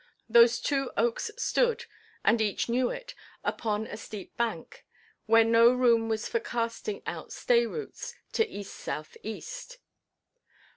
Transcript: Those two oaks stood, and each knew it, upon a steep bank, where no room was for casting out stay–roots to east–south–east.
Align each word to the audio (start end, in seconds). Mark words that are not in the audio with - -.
Those 0.27 0.59
two 0.59 0.89
oaks 0.97 1.29
stood, 1.37 1.85
and 2.25 2.41
each 2.41 2.67
knew 2.67 2.89
it, 2.89 3.13
upon 3.43 3.85
a 3.85 3.95
steep 3.97 4.35
bank, 4.35 4.83
where 5.27 5.43
no 5.43 5.71
room 5.71 6.09
was 6.09 6.27
for 6.27 6.39
casting 6.39 7.03
out 7.05 7.31
stay–roots 7.31 8.15
to 8.33 8.47
east–south–east. 8.49 9.77